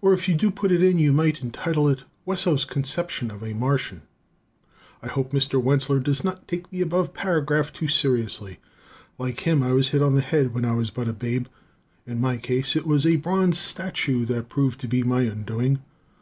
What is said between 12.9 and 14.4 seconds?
a bronze statue